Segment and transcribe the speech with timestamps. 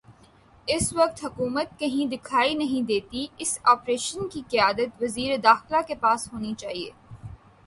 [0.67, 6.27] اس وقت حکومت کہیں دکھائی نہیں دیتی اس آپریشن کی قیادت وزیر داخلہ کے پاس
[6.33, 6.89] ہونی چاہیے۔